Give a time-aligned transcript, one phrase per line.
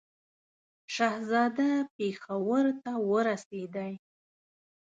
[0.95, 3.91] شهزاده پېښور ته ورسېدی.